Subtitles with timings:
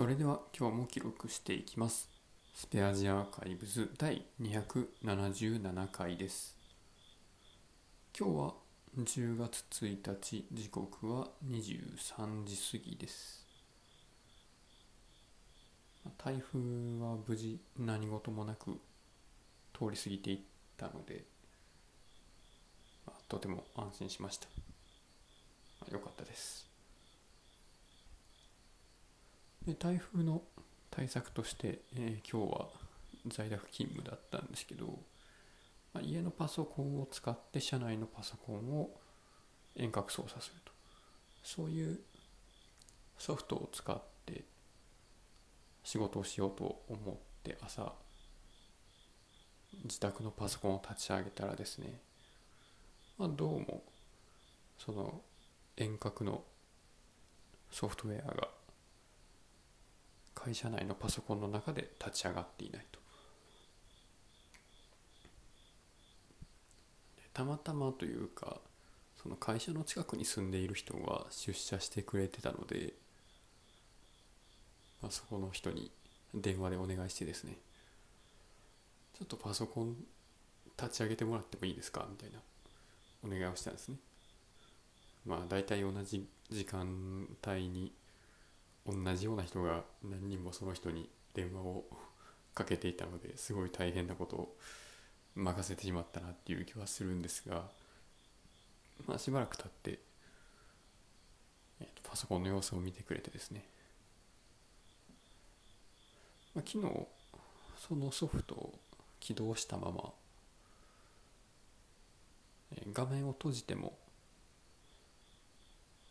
[0.00, 2.08] それでは今日も記録していきます。
[2.54, 6.56] スペアジアアーカイブズ第277回です。
[8.18, 8.54] 今日は
[8.98, 13.44] 10月1日、時刻は23時過ぎです。
[16.16, 16.58] 台風
[17.04, 18.80] は無事何事もなく
[19.74, 20.38] 通り過ぎていっ
[20.78, 21.24] たので、
[23.28, 24.48] とても安心しました。
[25.78, 26.69] まあよかったです。
[29.70, 30.42] で台風の
[30.90, 32.68] 対策として、えー今日は
[33.28, 34.86] 在宅勤務だったんですけど、
[35.92, 38.90] まあ、家のパソコンを使って社内のパソコンを
[39.76, 40.72] 遠隔操作すると。
[41.44, 42.00] そういう
[43.18, 44.44] ソフトを使って
[45.84, 47.92] 仕事をしようと思って朝
[49.84, 52.00] 自宅のパソコンを立ち上げたらですね、
[53.18, 53.82] まあ、どうも
[54.78, 55.20] その
[55.76, 56.42] 遠隔の
[57.70, 58.48] ソフトウェアが
[60.42, 62.98] 会社内のパソコンの中で立ち上がっていないと。
[67.34, 68.58] たまたまというか
[69.22, 72.94] その会社の近くに住んでいる人が出社してくれてたので、
[75.02, 75.90] まあ、そこの人に
[76.34, 77.56] 電話でお願いしてですね
[79.18, 79.96] ちょっとパソコン
[80.80, 82.06] 立ち上げてもらってもいいですか？
[82.10, 82.38] みたいな
[83.22, 83.96] お願いをしたんですね。
[85.26, 87.92] まあ大体同じ時間帯に
[88.86, 91.84] 同じような人が何人もその人に電話を
[92.54, 94.56] かけていたのですごい大変なことを
[95.34, 97.64] 任せてしまったなっていう気はするんですが、
[99.06, 99.98] まあ、しばらく経って、
[101.80, 103.64] えーとパソコンの様子を見てくれてですね、
[106.54, 107.06] まあ、昨日
[107.78, 108.74] そのソフトを
[109.20, 110.10] 起動したまま、
[112.76, 113.96] えー画面を閉じても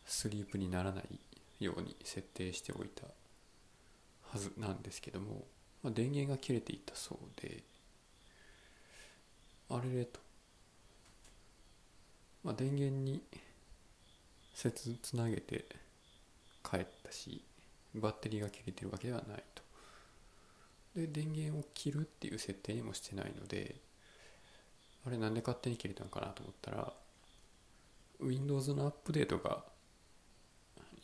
[0.05, 1.19] スリープにならない
[1.59, 3.03] ように設定しておいた
[4.31, 5.45] はずなんですけども、
[5.83, 7.63] まあ、電源が切れていたそうで
[9.69, 10.19] あれれと、
[12.43, 13.21] まあ、電源に
[14.53, 15.65] 接つなげて
[16.63, 17.41] 帰ったし
[17.95, 19.63] バッテリーが切れてるわけではないと。
[20.95, 23.75] で電源を切るっていう設定にもしてないので
[25.05, 26.93] あれなんで勝手に切れたのかなと思ったら
[28.19, 29.63] Windows のアップデートが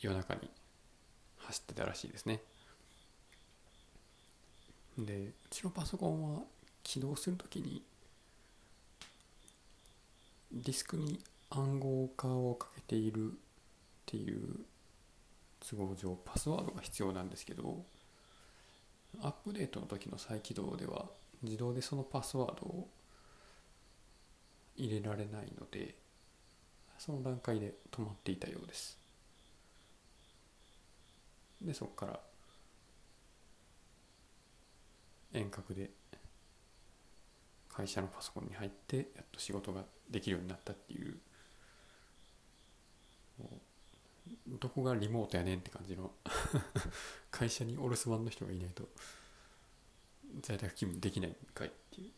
[0.05, 0.49] 夜中に
[1.37, 2.39] 走ってたらしいですね。
[4.99, 6.41] でうちのパソコンは
[6.83, 7.81] 起動するときに
[10.51, 13.35] ディスクに暗号化をかけているっ
[14.05, 14.59] ていう
[15.67, 17.83] 都合上パスワードが必要なんですけど
[19.21, 21.05] アップデートの時の再起動では
[21.41, 22.87] 自動でそのパスワードを
[24.77, 25.95] 入れられないので
[26.99, 29.04] その段階で止まっていたようです。
[31.61, 32.19] でそこから
[35.33, 35.89] 遠隔で
[37.69, 41.17] 会社のパソコンに入ってやっと仕事ができるようになったっていう
[43.37, 46.11] もうどこがリモートやねんって感じの
[47.31, 48.87] 会社にお留守番の人がいないと
[50.41, 52.11] 在宅勤務できないんかいっていう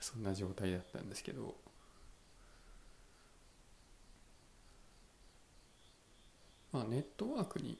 [0.00, 1.64] そんな状態だったんですけど。
[6.74, 7.78] まあネットワークに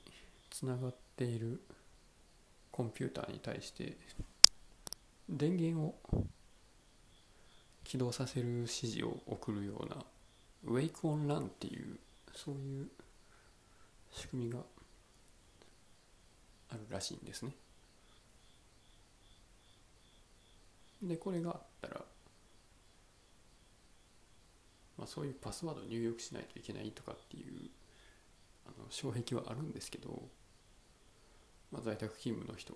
[0.55, 1.61] つながっている
[2.71, 3.97] コンピューターに対して
[5.29, 5.99] 電源を
[7.83, 9.97] 起動させる指示を送るような
[10.65, 11.99] Wake on Run っていう
[12.37, 12.87] そういう
[14.13, 14.61] 仕組みが
[16.71, 17.51] あるらしいんですね。
[21.03, 22.01] でこれがあったら、
[24.99, 27.71] まあ、そういうパスワード入力しないといけないとかっていう
[28.67, 30.23] あの障壁はあるんですけど、
[31.75, 32.73] まあ、在宅勤務の人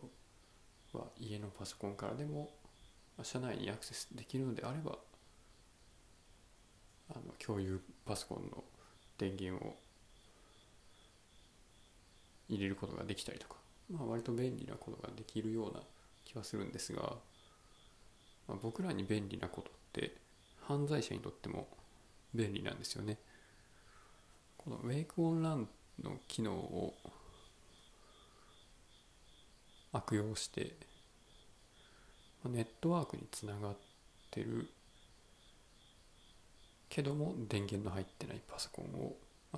[0.92, 2.50] は家のパソコンからでも、
[3.16, 4.98] ま社内にアクセスできるのであれば
[7.10, 8.64] あの共有パソコンの
[9.16, 9.76] 電源を
[12.48, 13.54] 入れることができたりとか、
[13.88, 15.80] まあ、割と便利なことができるような
[16.24, 17.02] 気はするんですが、
[18.48, 20.16] まあ、僕らに便利なことって
[20.62, 21.68] 犯罪者にとっても
[22.34, 23.18] 便利なんですよね。
[24.56, 25.66] この Wake on Run
[26.02, 26.94] の機能を
[29.92, 30.74] 悪用して
[32.44, 33.76] ネットワークにつながっ
[34.30, 34.68] てる。
[36.88, 39.16] けども電源の入ってないパソコンを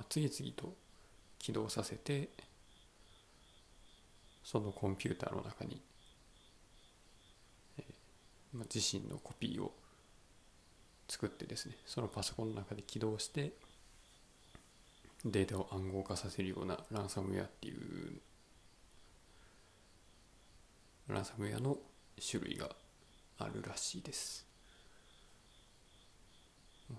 [0.08, 0.74] 次々と
[1.38, 2.28] 起動させて
[4.42, 5.80] そのコンピューターの中に、
[8.74, 9.72] 自身のコピーを
[11.08, 13.52] 作ってですねそのパソコンの中で起動して
[15.24, 18.09] データを暗号化させるようなランサムウェアっていう
[21.12, 21.78] ランサムウェアの
[22.30, 22.68] 種類が
[23.38, 24.46] あるらしいです。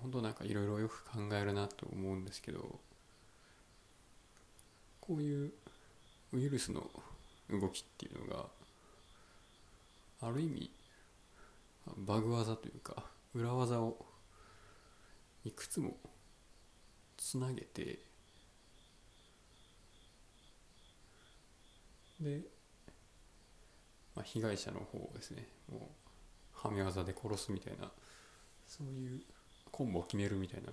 [0.01, 2.79] 本当なんかいろいろよく考えるなと思うんですけど
[5.01, 5.51] こういう
[6.31, 6.89] ウイルスの
[7.49, 8.45] 動きっていうのが
[10.21, 10.71] ある意味
[11.97, 13.03] バグ技というか
[13.33, 14.05] 裏技を
[15.43, 15.97] いくつも
[17.17, 17.99] つなげて
[22.21, 22.41] で、
[24.15, 25.81] まあ、被害者の方をですねもう
[26.53, 27.89] はめ技で殺すみたいな
[28.67, 29.21] そういう
[29.71, 30.71] コンボを決めるみたいな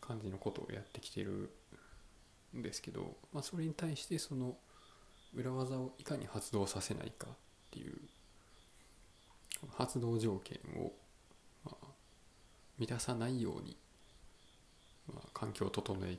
[0.00, 1.50] 感じのことをやってきてる
[2.56, 4.56] んですけど、まあ、それに対してその
[5.34, 7.34] 裏技をいかに発動させないかっ
[7.70, 7.94] ていう
[9.76, 10.92] 発動条件を、
[11.64, 11.86] まあ、
[12.78, 13.76] 満たさないように、
[15.08, 16.18] まあ、環境を整え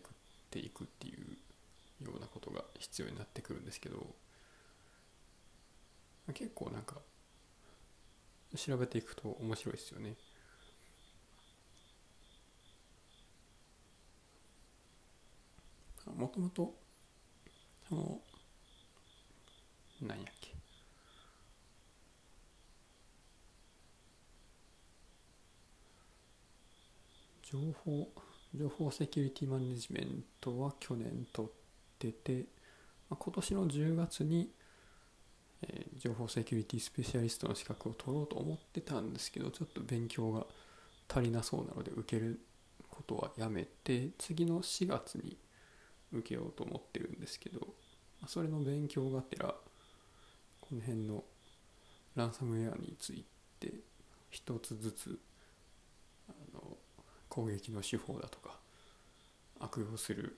[0.50, 4.06] ていくっていうようなことが必要になってくるんですけど、
[6.32, 6.96] 結構なんか
[8.56, 10.16] 調べていくと面白いですよね。
[16.16, 16.74] もともと
[17.90, 18.20] その
[20.02, 20.54] 何やっけ
[27.44, 28.08] 情報
[28.56, 31.52] 情報セキュリティマネジメントは去年取っ
[31.98, 32.46] てて、
[33.10, 34.52] 今年の10月に、
[35.68, 40.46] え、情報セキュリティスペシャリストの資格を取ろうと思ってたんですけどちょっと勉強が
[41.10, 42.40] 足りなそうなので受ける
[42.90, 45.38] ことはやめて次の4月に
[46.12, 47.68] 受けようと思ってるんですけど
[48.28, 49.56] それの勉強がてら
[50.62, 51.24] この辺の
[52.16, 53.26] ランサムウェアについ
[53.60, 53.74] て
[54.30, 55.20] 一つずつ
[56.30, 56.78] あの
[57.28, 58.58] 攻撃の手法だとか
[59.60, 60.38] 悪用する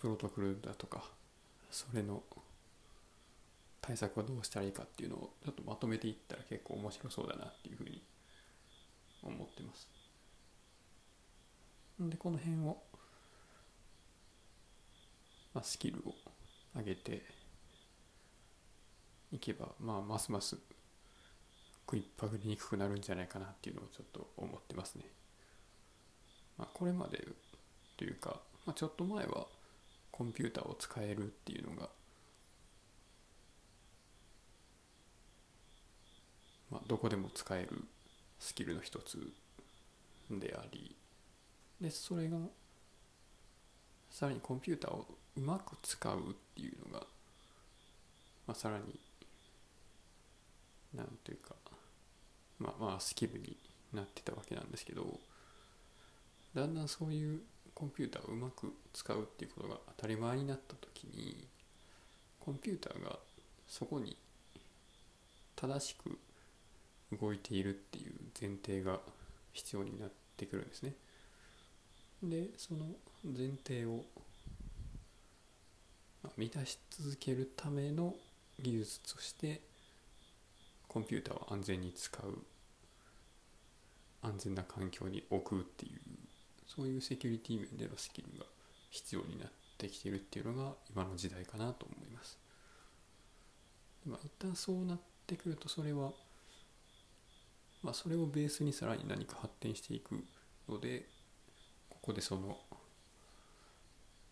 [0.00, 1.04] プロトコルだとか
[1.70, 2.22] それの
[3.86, 8.02] 対策はどうしたらいいかっていうのをちょっとまとめていったら結構面白そうだなっていうふうに
[9.22, 9.88] 思ってます。
[12.00, 12.82] でこの辺を
[15.54, 16.14] まあ、スキルを
[16.76, 17.22] 上げて
[19.30, 20.58] いけば、まあ、ますます
[21.86, 25.04] 食いっぱぐりにくくなるんじゃないかなっていうのをちょっと思ってますね。
[26.58, 27.24] まあ、これまで
[27.96, 29.46] というか、まあ、ちょっと前は
[30.10, 31.88] コンピューターを使えるっていうのが、
[36.74, 37.84] まあ、どこでも使える
[38.40, 39.32] スキルの一つ
[40.28, 40.96] であり
[41.80, 42.36] でそれが
[44.10, 45.06] さらにコンピューターを
[45.36, 46.22] うまく使うっ
[46.56, 47.06] ていうのが、
[48.48, 48.84] まあ、さらに
[50.96, 51.54] なんというか
[52.58, 53.56] まあまあスキルに
[53.92, 55.20] なってたわけなんですけど
[56.56, 57.40] だんだんそういう
[57.72, 61.46] コンピューターをうまく使うっていうことが当たり前になった時に
[62.40, 63.16] コンピューターが
[63.68, 64.16] そこに
[65.54, 66.18] 正しく
[67.16, 68.98] 動いているっていう前提が
[69.52, 70.94] 必要になってくるんですね。
[72.22, 72.86] でその
[73.24, 74.04] 前提を
[76.36, 78.14] 満たし続けるための
[78.60, 79.60] 技術として
[80.88, 82.38] コンピューターを安全に使う
[84.22, 86.00] 安全な環境に置くっていう
[86.66, 88.46] そういうセキュリティ面でのスキルが
[88.90, 92.38] 必要になってきてるっていうのが今の時代かなと思います。
[94.06, 96.12] まあ、一旦そうなってくるとそれは
[97.84, 100.24] まあそれをベースにさらに何か発展していく
[100.68, 101.06] ので
[101.90, 102.58] ここでその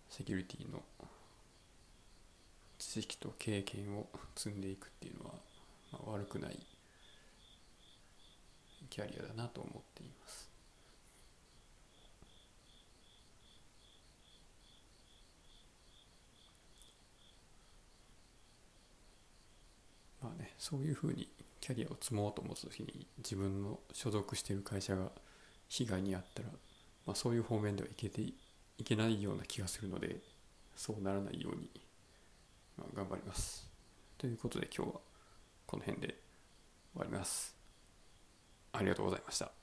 [0.09, 0.82] セキュリティの
[2.78, 5.35] 知識と経験を積んでいくっていうのは、
[5.92, 6.59] まあ、悪くない
[8.90, 10.50] キャリアだなと思っています。
[20.23, 21.28] まあね、そういうふうに
[21.61, 25.11] キャリアを積もうと思った時に自分の所属している会社が
[25.69, 26.49] 被害に遭ったら、
[27.04, 28.35] まあ、そういう方面ではいけてい
[28.85, 30.21] けないような気がするので
[30.76, 31.69] そうならないように
[32.78, 33.69] まあ、頑張ります。
[34.16, 35.00] ということで今日は
[35.66, 36.09] この辺で
[36.95, 37.57] 終わります。
[38.73, 39.62] ありがとうございました。